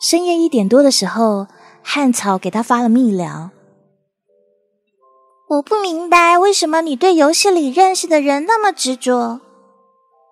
[0.00, 1.46] 深夜一点多的时候，
[1.82, 3.50] 汉草给他发了密聊。
[5.48, 9.40] 我不明白为什么你对游戏里认识的人那么执着，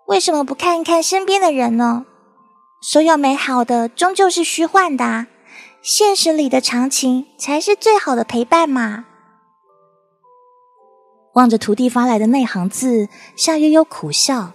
[0.06, 2.06] 为什么不看一看身边的人呢？
[2.80, 5.26] 所有美好的终究是虚幻的，
[5.82, 9.04] 现实里的长情才是最好的陪伴嘛。
[11.34, 14.52] 望着徒弟发来的那行字，夏悠悠苦笑。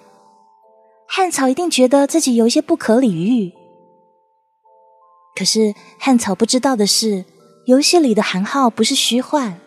[1.07, 3.53] 汉草一定觉得自己有一些不可理喻。
[5.35, 7.25] 可是汉草不知道的是，
[7.65, 9.59] 游戏里的韩浩不是虚幻，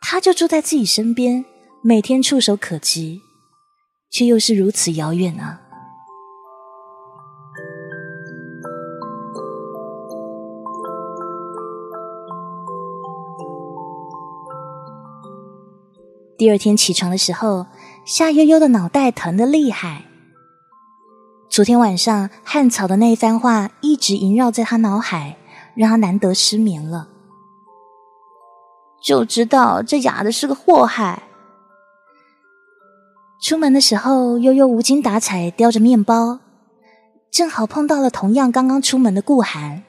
[0.00, 1.44] 他就住在自己身边，
[1.82, 3.20] 每天触手可及，
[4.10, 5.60] 却又是如此遥远啊！
[16.36, 17.66] 第二天起床的时候，
[18.04, 20.04] 夏悠悠的脑袋疼得厉害。
[21.56, 25.38] 昨天晚上汉草的那一番话一直萦绕在他脑海，
[25.74, 27.08] 让他难得失眠了。
[29.02, 31.22] 就知道这哑的是个祸害。
[33.40, 36.40] 出门的时候，悠悠无精打采，叼着面包，
[37.30, 39.82] 正好碰到了同样刚刚出门的顾寒。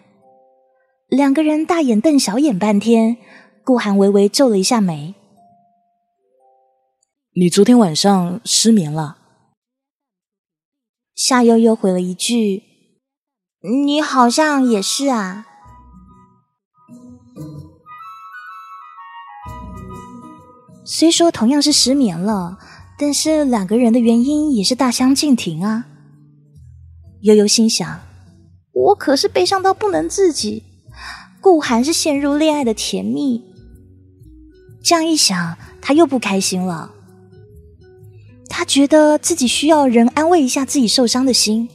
[1.09, 3.17] 两个人大眼瞪小眼半天，
[3.65, 5.15] 顾寒微微皱了一下眉
[7.35, 9.17] ：“你昨天晚上失眠了？”
[11.17, 12.61] 夏悠悠回了一句
[13.85, 15.47] ：“你好像也是啊。”
[20.85, 22.59] 虽说同样是失眠了，
[22.99, 25.87] 但是两个人的原因也是大相径庭啊。
[27.21, 27.99] 悠悠心想
[28.71, 30.61] ：“我可是悲伤到不能自己，
[31.41, 33.43] 顾寒是陷入恋爱的甜蜜。”
[34.85, 36.93] 这样一想，他又不开心了。
[38.67, 41.69] 他觉得自己需要人安慰一下自己受伤的心，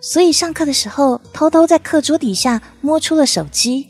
[0.00, 3.88] 所以上课的时候偷偷在课桌底下摸出了手机，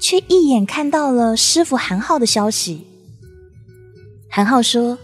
[0.00, 2.86] 却一眼看到了师傅韩浩的消息。
[4.30, 4.96] 韩浩说：“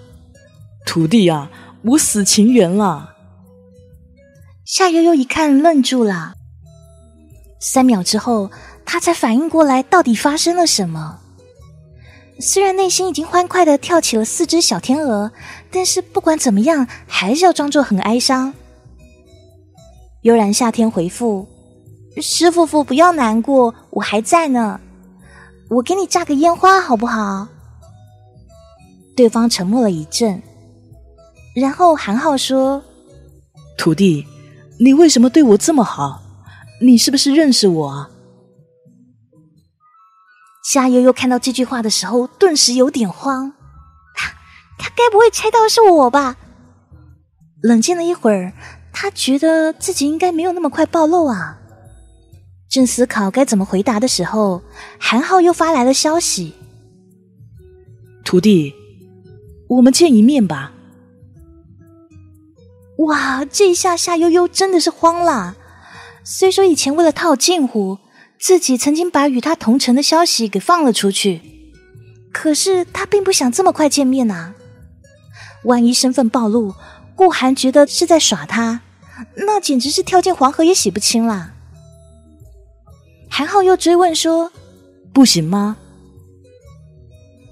[0.87, 1.51] 徒弟啊，
[1.83, 3.15] 我死情缘了。”
[4.65, 6.33] 夏悠悠一看愣住了，
[7.61, 8.51] 三秒之后，
[8.87, 11.21] 他才反应过来到底发生了什么。
[12.41, 15.33] 虽然内心已经欢快的跳起了四只小天鹅，
[15.71, 18.53] 但是不管怎么样，还是要装作很哀伤。
[20.23, 21.47] 悠然夏天回复
[22.21, 24.81] ：“师傅傅不要难过，我还在呢，
[25.71, 27.49] 我给你炸个烟花好不好？”
[29.15, 30.43] 对方沉默了一阵，
[31.55, 32.83] 然后韩浩说
[33.77, 34.27] ：“徒弟，
[34.81, 36.23] 你为什么对我这么好？
[36.81, 38.11] 你是不是认识我？”
[40.65, 43.53] 夏悠悠看到这句话的时候，顿时有点慌。
[44.79, 46.37] 他他该不会猜到是我吧？
[47.63, 48.53] 冷静了一会儿，
[48.93, 51.59] 他觉得自己应该没有那么快暴露啊。
[52.71, 54.63] 正思考该怎么回答的时候，
[54.99, 56.55] 韩浩又发来了消息
[58.25, 58.73] ：“徒弟，
[59.69, 60.73] 我们见一面吧。”
[62.99, 65.57] 哇，这一下夏悠悠真的是慌了。
[66.25, 67.99] 虽说以前为了套近乎。
[68.41, 71.41] 自己曾经把与他同城的消息给放了出去，
[72.33, 74.55] 可是他并不想这么快见面呐。
[75.65, 76.75] 万一身份暴露，
[77.15, 78.81] 顾寒觉得是在耍他，
[79.35, 81.53] 那简直是跳进黄河也洗不清啦。
[83.29, 84.53] 韩浩又追问说
[85.13, 85.77] ：“不行吗？”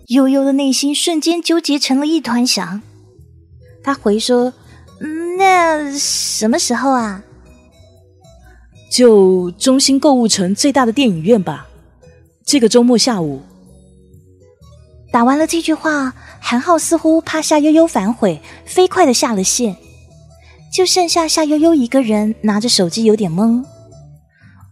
[0.09, 2.81] 悠悠的内心瞬间纠结成了一团翔。
[3.83, 4.53] 他回说
[5.39, 7.23] ：“那什么时候啊？”
[8.91, 11.67] 就中心购物城最大的电影院吧，
[12.45, 13.43] 这个周末下午。
[15.17, 16.13] 打完了这句话，
[16.43, 19.75] 韩浩似乎怕夏悠悠反悔，飞快的下了线，
[20.71, 23.65] 就剩下夏悠悠一个人拿着手机，有点懵，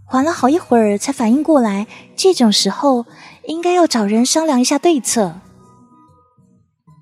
[0.05, 3.07] 缓了好一会儿才反应过来，这种时候
[3.47, 5.41] 应该要找人商量一下对策。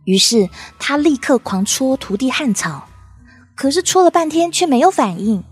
[0.04, 0.48] 于是
[0.78, 2.86] 他立刻狂戳徒弟汉草，
[3.56, 5.42] 可是戳了半天却没有反应。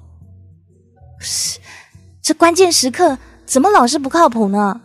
[2.23, 4.81] 这关键时刻怎么老是不靠谱呢？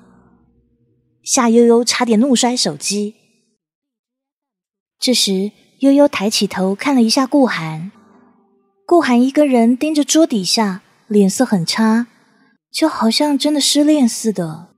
[1.25, 3.15] 夏悠悠差点怒摔手机。
[4.99, 7.91] 这时，悠悠抬起头看了一下顾寒，
[8.85, 12.05] 顾寒一个人盯着桌底下，脸色很差，
[12.71, 14.69] 就好像真的失恋似的。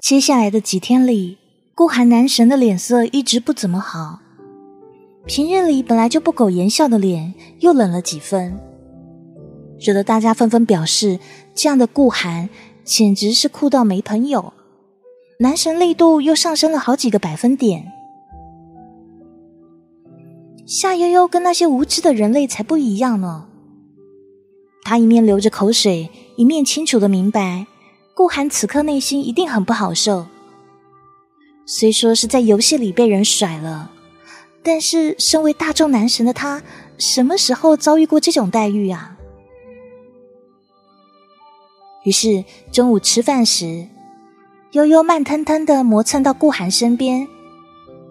[0.00, 1.38] 接下来的几天里。
[1.72, 4.20] 顾寒男神的脸色一直不怎么好，
[5.24, 8.60] 平日里本来就不苟言笑的脸又冷了几分，
[9.80, 11.18] 惹得大家纷纷表示，
[11.54, 12.48] 这样的顾寒
[12.84, 14.52] 简直是酷到没朋友，
[15.38, 17.90] 男神力度又上升了好几个百分点。
[20.66, 23.46] 夏悠悠跟那些无知的人类才不一样呢。
[24.84, 27.66] 他一面流着口水，一面清楚的明白，
[28.14, 30.26] 顾寒此刻内心一定很不好受。
[31.66, 33.92] 虽说是在游戏里被人甩了，
[34.62, 36.62] 但是身为大众男神的他，
[36.98, 39.16] 什么时候遭遇过这种待遇啊？
[42.02, 43.86] 于是中午吃饭时，
[44.72, 47.28] 悠悠慢腾腾的磨蹭到顾寒身边，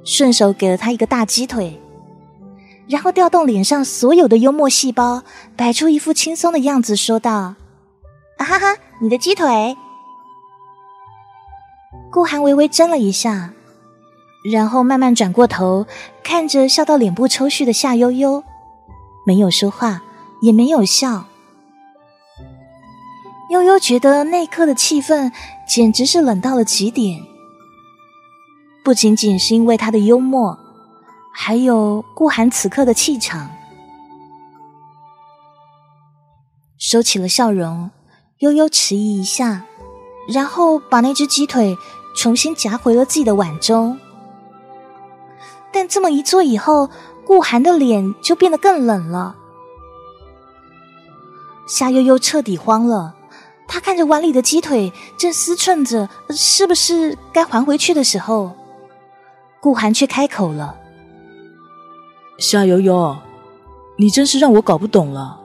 [0.03, 1.81] 顺手给了他一个大鸡腿。
[2.87, 5.23] 然后调动脸上所有的幽默细胞，
[5.55, 7.55] 摆出一副轻松的样子，说道
[8.37, 9.77] ：“啊哈哈，你的鸡腿。”
[12.11, 13.53] 顾寒微微怔了一下，
[14.51, 15.85] 然后慢慢转过头，
[16.23, 18.43] 看着笑到脸部抽搐的夏悠悠，
[19.23, 20.01] 没有说话，
[20.41, 21.25] 也没有笑。
[23.49, 25.31] 悠悠觉得那刻的气氛
[25.67, 27.23] 简直是冷到了极点，
[28.83, 30.57] 不仅仅是因为他的幽默。
[31.31, 33.49] 还有顾寒此刻的气场，
[36.77, 37.91] 收起了笑容，
[38.39, 39.63] 悠悠迟疑一下，
[40.27, 41.77] 然后把那只鸡腿
[42.15, 43.97] 重新夹回了自己的碗中。
[45.71, 46.89] 但这么一做以后，
[47.25, 49.37] 顾寒的脸就变得更冷了。
[51.67, 53.15] 夏悠悠彻底慌了，
[53.71, 58.51] 他看着碗里的鸡腿，正思忖着是不是该还回去的时候，
[59.61, 60.75] 顾寒却开口了。
[62.39, 63.15] 夏悠悠，
[63.99, 65.39] 你真是让我搞不懂了。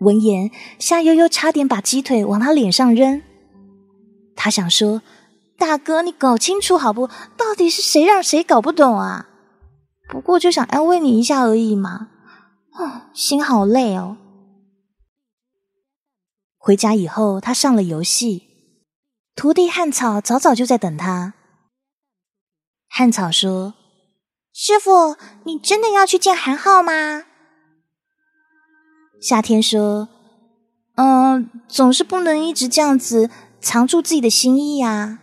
[0.00, 3.22] 闻言，夏悠悠差点把鸡腿往他脸上扔。
[4.36, 5.00] 他想说
[5.56, 7.06] ：“大哥，你搞清楚好不？
[7.36, 9.28] 到底是谁让谁搞不懂啊？
[10.10, 12.08] 不过就想安慰你一下而已嘛。”
[12.76, 14.18] 哦，心好累哦。
[16.64, 18.44] 回家以后，他上了游戏，
[19.34, 21.34] 徒弟汉草早早就在等他。
[22.88, 23.74] 汉草说。
[24.52, 27.24] 师傅，你真的要去见韩浩吗？
[29.20, 30.08] 夏天说
[30.94, 33.28] ：“嗯，总是不能一直这样子
[33.60, 35.18] 藏住自己的心意啊。”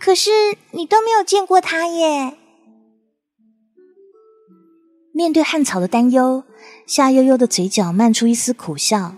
[0.00, 0.30] 可是
[0.72, 2.36] 你都没有见过他耶。
[5.12, 6.42] 面对汉草的担忧，
[6.88, 9.14] 夏悠悠的嘴角漫出一丝苦笑。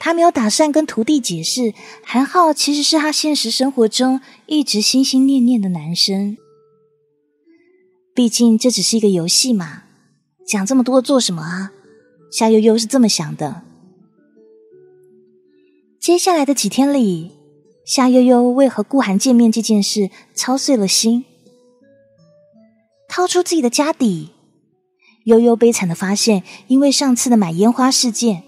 [0.00, 6.38] 他没有打算跟徒弟解释，韩浩其实是他现实生活中一直心心念念的男生。
[8.14, 9.82] 毕竟这只是一个游戏嘛，
[10.46, 11.70] 讲这么多做什么啊？
[12.32, 13.62] 夏悠悠是这么想的。
[16.00, 17.32] 接下来的几天里，
[17.84, 21.26] 夏悠悠为和顾寒见面这件事操碎了心，
[23.06, 24.30] 掏出自己的家底，
[25.24, 28.44] 悠悠悲惨的发现，因为上次的买烟花事件，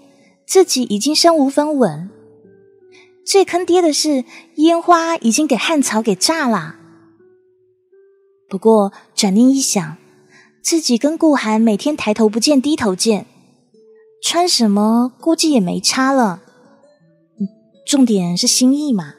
[0.53, 2.11] 自己已经身无分文。
[3.25, 4.23] 最坑爹的是，
[4.57, 6.75] 烟花已经给汉草给炸了。
[8.47, 9.97] 不过转念一想，
[10.61, 13.25] 自己跟顾寒每天抬头不见低头见，
[14.21, 16.43] 穿什么估计也没差了。
[17.83, 19.15] 重点是心意嘛。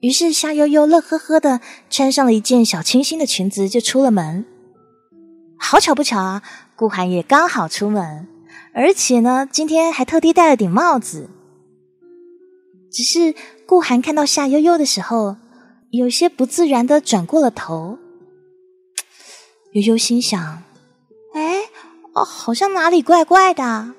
[0.00, 1.60] 于是夏悠悠乐呵呵的
[1.90, 4.46] 穿上了一件小清新的裙子就出了门。
[5.58, 6.42] 好巧不巧啊，
[6.74, 8.26] 顾寒也刚好出门，
[8.72, 11.28] 而且呢，今天还特地戴了顶帽子。
[12.90, 13.34] 只是
[13.66, 15.36] 顾寒看到夏悠悠的时候。
[15.92, 17.98] 有些不自然的转过了头，
[19.72, 20.62] 悠悠心想
[21.34, 21.62] ：“哎，
[22.12, 23.94] 哦，好像哪里怪怪的。”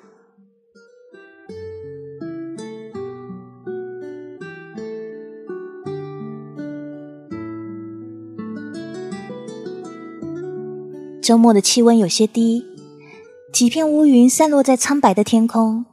[11.21, 12.65] 周末的气温有些低，
[13.53, 15.85] 几片乌云散落在苍白的天空，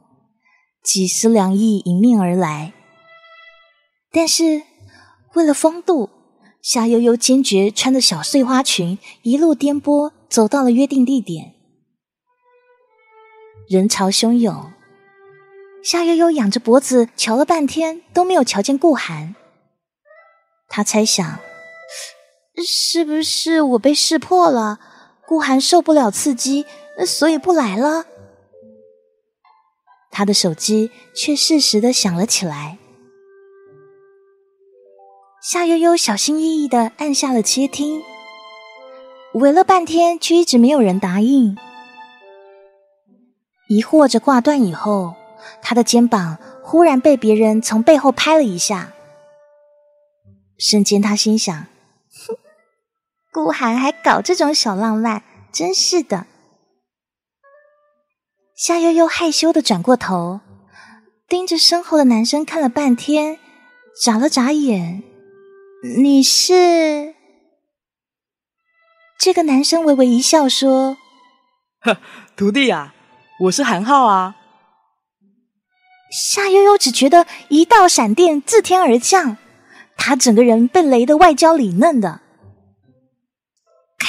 [0.83, 2.73] 几丝凉意迎面而来，
[4.11, 4.63] 但是。
[5.35, 6.09] 为了风度，
[6.59, 11.53] 夏悠悠坚决穿着小碎花裙，一路颠簸走到了约定地点。
[13.69, 14.73] 人潮汹涌，
[15.83, 19.35] 夏悠悠仰着脖子瞧了半天，都没有瞧见顾寒。
[20.67, 21.39] 他猜想，
[22.65, 24.79] 是不是我被识破了？
[25.27, 26.65] 顾寒受不了刺激，
[27.05, 28.05] 所以不来了。
[30.11, 32.77] 他的手机却适时的响了起来。
[35.41, 38.01] 夏悠悠小心翼翼的按下了接听，
[39.35, 41.57] 围了半天，却一直没有人答应。
[43.69, 45.15] 疑惑着挂断以后，
[45.61, 48.91] 他的肩膀忽然被别人从背后拍了一下，
[50.57, 51.55] 瞬间他心想
[52.27, 52.35] ：“哼，
[53.31, 56.25] 顾寒还搞这种小浪漫，真是的。”
[58.59, 60.41] 夏悠悠害羞的转过头，
[61.29, 63.39] 盯着身后的男生看了半天，
[64.03, 65.01] 眨了眨眼。
[65.95, 67.15] 你是
[69.17, 70.97] 这个男生微微一笑说
[71.79, 71.99] ：“呵，
[72.35, 72.93] 徒弟啊，
[73.43, 74.35] 我是韩浩啊。”
[76.11, 79.37] 夏悠悠只觉得一道闪电自天而降，
[79.95, 82.19] 他整个人被雷得外焦里嫩的。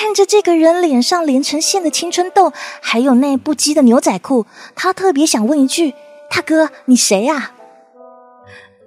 [0.00, 5.92] 看着这个人脸上连成线的青春痘，还有那不羁的牛仔裤，他特别想问一句
[6.34, 7.52] ：“大哥，你谁呀？”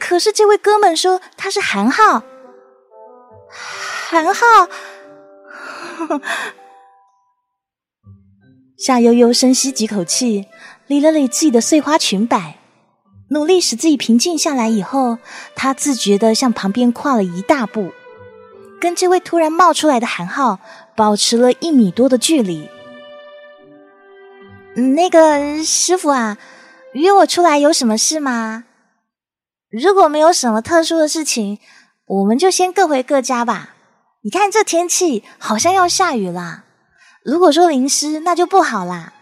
[0.01, 2.23] 可是这位哥们说他是韩浩，
[4.09, 4.67] 韩浩。
[8.75, 10.47] 夏悠悠深吸几口气，
[10.87, 12.57] 理了理自己的碎花裙摆，
[13.29, 14.67] 努力使自己平静下来。
[14.67, 15.19] 以后，
[15.55, 17.91] 他自觉的向旁边跨了一大步，
[18.81, 20.59] 跟这位突然冒出来的韩浩
[20.95, 22.69] 保持了一米多的距离。
[24.95, 26.37] 那个师傅啊，
[26.93, 28.65] 约我出来有什么事吗？
[29.69, 31.59] 如果没有什么特殊的事情，
[32.05, 33.75] 我们就先各回各家吧。
[34.21, 36.63] 你看这天气好像要下雨啦，
[37.23, 39.13] 如果说淋湿，那就不好啦。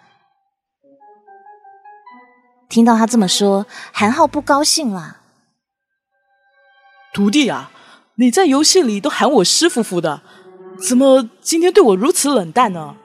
[2.70, 5.18] 听到他这么说，韩浩不高兴了。
[7.14, 7.72] 徒弟啊，
[8.16, 10.22] 你在游戏里都喊我师傅傅的，
[10.80, 12.96] 怎么今天对我如此冷淡呢？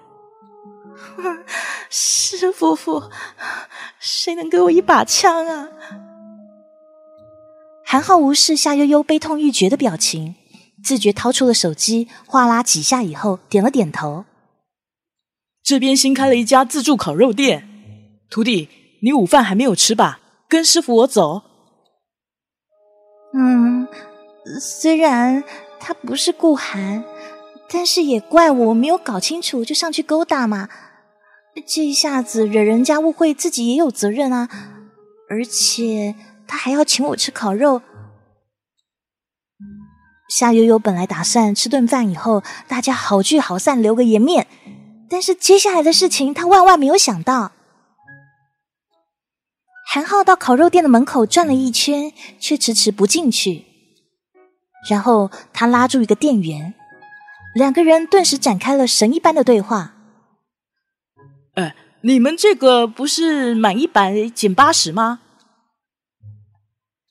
[1.89, 3.11] 师傅傅，
[3.99, 5.69] 谁能给我一把枪啊？
[7.85, 10.35] 韩浩无视夏悠悠悲痛欲绝的表情，
[10.83, 14.25] 自觉掏出了手机，哗啦几下以后，点了点头。
[15.63, 17.69] 这边新开了一家自助烤肉店，
[18.31, 18.69] 徒弟，
[19.03, 20.21] 你午饭还没有吃吧？
[20.49, 21.43] 跟师傅我走。
[23.35, 23.87] 嗯，
[24.61, 25.45] 虽然
[25.79, 27.05] 他不是顾寒，
[27.69, 30.69] 但是也怪我没有搞清楚就上去勾搭嘛，
[31.67, 34.49] 这一下子惹人家误会，自己也有责任啊，
[35.29, 36.15] 而且。
[36.49, 37.83] 他还要请我吃烤肉。
[40.29, 44.47] 夏悠悠本来打算吃顿饭以后大家好聚好散，留个颜面，
[45.11, 47.51] 但是接下来的事情他万万没有想到。
[49.89, 53.65] 韩浩到烤肉店的门口转了一圈，却迟迟不进去。
[54.89, 56.76] 然后他拉住一个店员，
[57.57, 59.95] 两个人顿时展开了神一般的对话。
[61.55, 65.21] 哎，你们这个不是满一百减八十吗？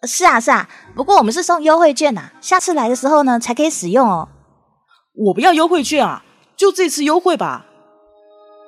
[0.03, 4.29] 是啊是啊，不过我们是送优惠券呐，下次来的时候呢才可以使用哦。
[5.15, 6.23] 我不要优惠券啊，
[6.55, 7.65] 就这次优惠吧。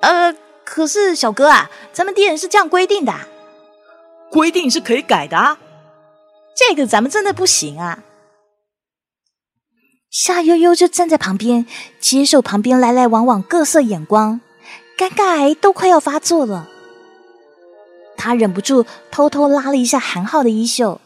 [0.00, 3.14] 呃，可是小哥啊，咱们店是这样规定的。
[4.32, 5.56] 规定是可以改的啊。
[6.56, 8.02] 这个咱们真的不行啊。
[10.10, 11.66] 夏悠悠就站在旁边，
[12.00, 14.40] 接受旁边来来往往各色眼光，
[14.96, 16.68] 尴尬癌都快要发作了。
[18.16, 21.00] 他忍不住偷偷拉了一下韩浩的衣袖。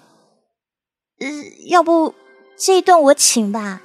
[1.19, 1.29] 呃
[1.69, 2.15] 要不
[2.57, 3.83] 这一顿我请吧。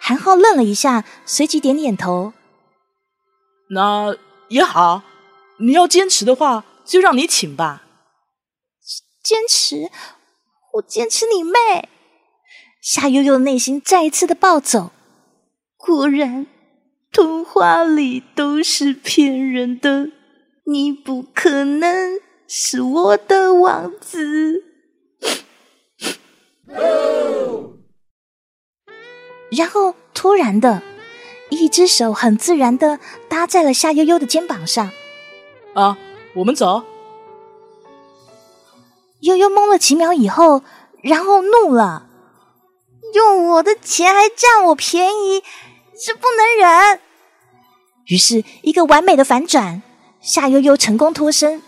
[0.00, 2.32] 韩浩愣了一下，随即点点头。
[3.70, 4.16] 那
[4.48, 5.02] 也好，
[5.58, 7.82] 你要坚持的话，就让你请吧。
[9.22, 9.90] 坚持？
[10.74, 11.88] 我坚持你妹！
[12.88, 14.92] 夏悠悠的内心再一次的暴走。
[15.76, 16.46] 果然，
[17.10, 20.12] 童话里都是骗人的，
[20.66, 24.62] 你不可能是我的王子。
[29.50, 30.80] 然后突然的，
[31.50, 34.92] 一只手很自然的搭在了夏悠悠的肩膀上。
[35.74, 35.98] 啊，
[36.36, 36.84] 我们走。
[39.22, 40.62] 悠悠懵了几秒以后，
[41.02, 42.06] 然后怒了
[43.14, 45.42] ：“用我的钱还占我便宜，
[46.04, 47.00] 这不能忍！”
[48.06, 49.82] 于是，一个完美的反转，
[50.20, 51.62] 夏悠悠成功脱身。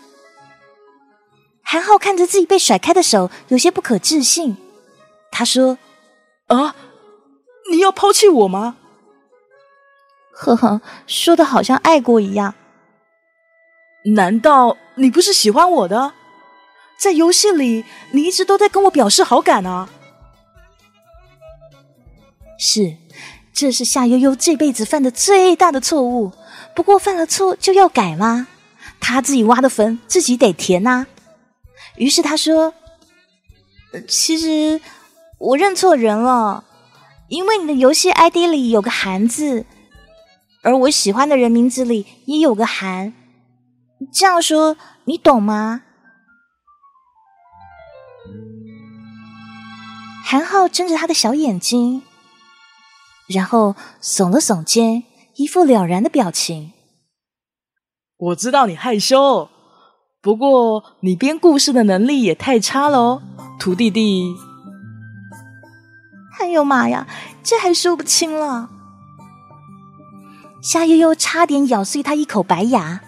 [1.61, 4.57] 韩浩看着自己被甩开的手，有些不可置信。
[5.31, 5.77] 他说
[6.47, 6.75] ：“啊，
[7.71, 8.77] 你要抛弃我吗？”
[10.33, 12.55] 呵呵，说的好像爱过一样。
[14.15, 16.13] 难道你不是喜欢我的？
[16.97, 19.89] 在游戏里，你一直都在跟我表示好感啊。
[22.59, 22.97] 是，
[23.53, 26.33] 这是夏悠悠这辈子犯的最大的错误。
[26.75, 28.47] 不过犯了错就要改吗？
[28.99, 31.07] 他自己挖的坟，自己得填呐。
[31.95, 32.73] 于是他说
[34.07, 34.81] ：“其实……”
[35.39, 36.65] 我认错人了，
[37.29, 39.65] 因为你的游戏 ID 里有个“韩”字，
[40.61, 43.13] 而我喜欢的人名字里也有个“韩”。
[44.11, 44.75] 这样说
[45.05, 45.83] 你懂吗？
[50.25, 52.03] 韩浩睁着他的小眼睛，
[53.29, 55.03] 然后耸了耸肩，
[55.35, 56.73] 一副了然的表情。
[58.17, 59.49] 我知道你害羞，
[60.21, 63.21] 不过你编故事的能力也太差了哦，
[63.59, 64.35] 徒弟弟。
[66.39, 67.07] 哎呦妈呀，
[67.43, 68.69] 这还说不清了！
[70.61, 73.01] 夏悠悠差点咬碎他一口白牙。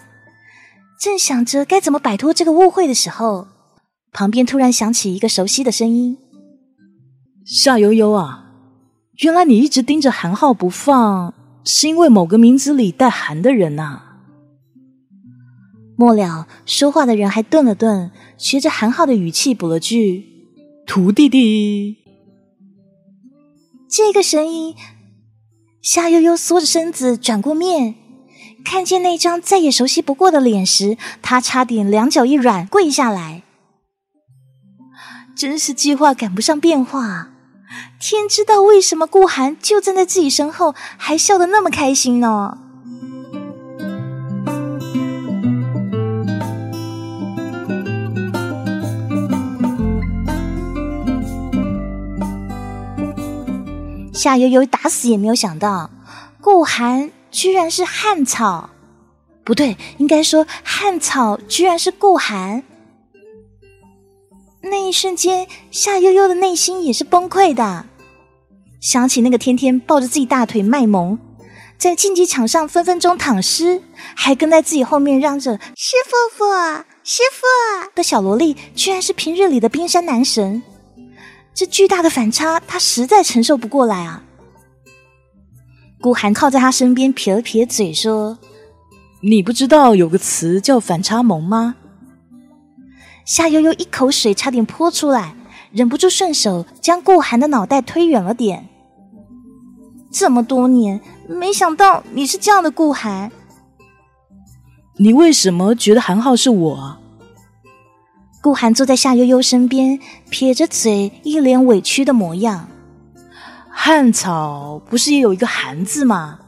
[1.00, 3.48] 正想着该怎么摆脱这个误会的时候，
[4.12, 6.16] 旁边突然响起一个熟悉的声音
[7.44, 8.51] ：“夏悠悠啊，
[9.22, 11.32] 原来你一直盯着韩浩不放，
[11.64, 14.02] 是因为某个名字里带韩的人呐。”
[15.96, 20.24] 末了，说话的人还顿了顿，学着韩浩的语气补了句
[20.86, 21.98] ：“徒弟弟。”
[23.88, 24.74] 这个声音，
[25.80, 27.94] 夏悠悠缩着身子转过面。
[28.64, 33.42] 看见那张再也熟悉不过的脸时，他差点两脚一软跪下来。
[35.36, 37.31] 真是计划赶不上变化，
[37.98, 42.58] 天知道为什么顾寒就站在自己身后，还笑得那么开心呢？
[54.12, 55.90] 夏悠悠打死也没有想到，
[56.40, 57.10] 顾寒。
[57.32, 58.68] 居然是汉草，
[59.42, 62.62] 不对，应该说汉草居然是顾寒。
[64.62, 67.86] 那一瞬间，夏悠悠的内心也是崩溃的。
[68.80, 71.18] 想起那个天天抱着自己大腿卖萌，
[71.76, 73.82] 在竞技场上分分钟躺尸，
[74.14, 76.44] 还跟在自己后面嚷着“师傅傅，
[77.02, 80.62] 师傅”的小萝莉，居然是平日里的冰山男神。
[81.54, 84.24] 这巨大的反差，他实在承受不过来啊！
[86.00, 88.38] 顾寒靠在他身边，撇了撇嘴说
[89.22, 91.76] ：“你不知道有个词叫反差萌吗？”
[93.24, 95.34] 夏悠悠一口水差点泼出来，
[95.70, 98.68] 忍不住顺手将顾寒的脑袋推远了点。
[100.10, 103.30] 这么多年，没想到你是这样的顾寒。
[104.96, 106.98] 你为什么觉得韩浩是我？
[108.42, 109.98] 顾寒坐在夏悠悠身边，
[110.28, 112.68] 撇着嘴，一脸委屈的模样。
[113.70, 116.40] 汉草不是也有一个“寒”字吗？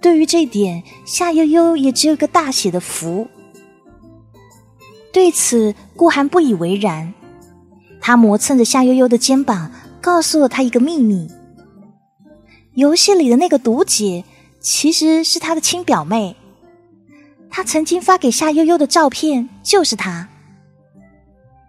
[0.00, 3.28] 对于这点，夏悠悠也只有个大写的“福”。
[5.12, 7.14] 对此，顾寒不以为然。
[8.00, 11.30] 他磨蹭着夏悠悠的肩膀，告诉了他一个秘密：
[12.74, 14.24] 游戏里的那个毒姐
[14.60, 16.36] 其实是他的亲表妹。
[17.50, 20.28] 他曾经发给夏悠悠的照片就是她。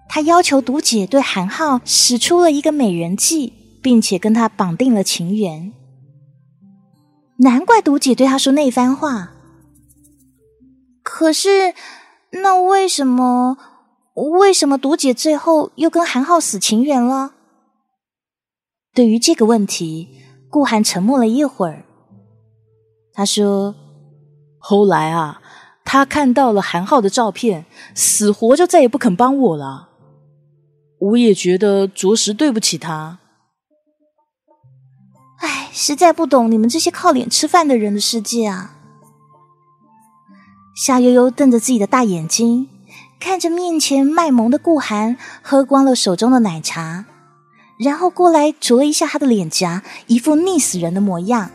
[0.08, 3.54] 他要求毒姐对韩浩使出了一个美人计。
[3.82, 5.72] 并且跟他绑定了情缘，
[7.38, 9.32] 难怪毒姐对他说那番话。
[11.02, 11.74] 可是，
[12.32, 13.58] 那为什么？
[14.40, 17.34] 为什么毒姐最后又跟韩浩死情缘了？
[18.94, 20.10] 对于这个问题，
[20.50, 21.86] 顾寒沉默了一会儿。
[23.14, 23.76] 他说
[24.60, 25.42] ：“后来啊，
[25.86, 27.66] 他看到了韩浩的照片，
[27.96, 29.90] 死活就再也不肯帮我了。
[31.00, 33.20] 我也觉得着实对不起他。”
[35.40, 38.79] 唉，实在不懂你们这些靠脸吃饭的人的世界啊！
[40.80, 42.70] 夏悠悠瞪着自己的大眼睛，
[43.20, 47.04] 看着面前卖萌的顾寒，喝光了手中的奶茶，
[47.78, 51.52] 然后过来啄了一下他的脸颊，一副溺死人的模样。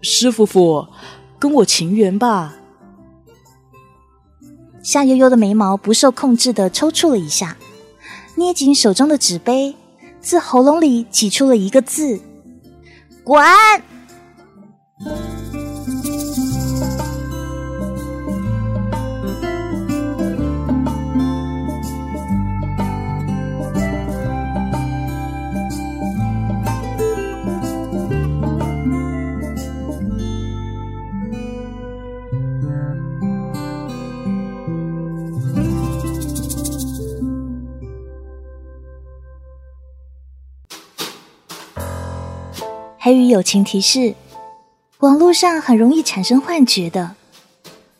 [0.00, 0.86] 师傅傅，
[1.40, 2.54] 跟我情缘吧！
[4.80, 7.56] 夏悠悠的眉毛不受控制的抽搐了一下，
[8.36, 9.74] 捏紧手中的纸杯，
[10.20, 12.20] 自喉咙里挤出了一个字。
[13.24, 13.44] 滚！
[43.08, 44.14] 还与友情提示：
[44.98, 47.14] 网络上很容易产生幻觉的，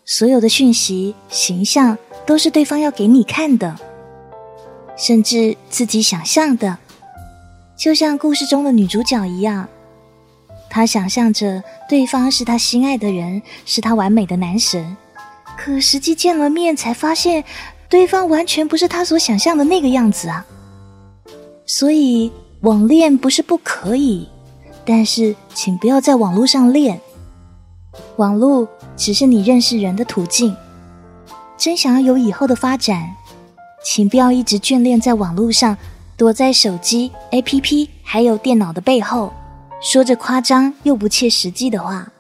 [0.05, 3.75] 所有的讯息、形象都是对方要给你看的，
[4.99, 6.77] 甚至自己想象的。
[7.75, 9.67] 就像故事中的女主角一样，
[10.69, 14.95] 她想象着对方是她心爱的人，是她完美的男神，
[15.57, 17.43] 可实际见了面才发现，
[17.89, 20.45] 对方完全不是她所想象的那个样子啊！
[21.65, 24.29] 所以，网恋不是不可以。
[24.91, 26.99] 但是，请不要在网络上练，
[28.17, 30.57] 网络只是你认识人的途径。
[31.59, 33.15] 真想要有以后的发展，
[33.85, 35.77] 请不要一直眷恋在网络上，
[36.17, 39.31] 躲在手机、APP 还有电脑的背后，
[39.83, 42.11] 说着夸张又不切实际的话。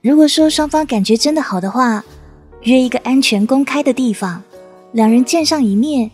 [0.00, 2.02] 如果说双方感觉真的好的话，
[2.62, 4.42] 约一个安全、公开的地方，
[4.90, 6.10] 两人见上一面，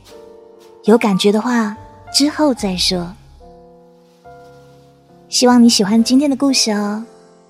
[0.85, 1.75] 有感觉的话，
[2.13, 3.15] 之后再说。
[5.31, 7.05] 希望你喜欢今天的故事哦，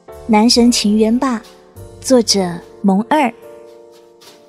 [0.27, 1.41] 《男神情缘吧》，
[2.07, 2.47] 作者
[2.83, 3.33] 萌二。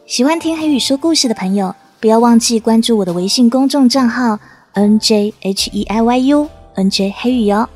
[0.06, 4.38] 喜欢听黑羽说故事的朋友，不要忘记关注我的微信公众账号
[4.74, 7.70] N J H E I Y U N J 黑羽哟。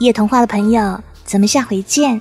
[0.00, 2.20] 夜童话的朋友，咱们下回见。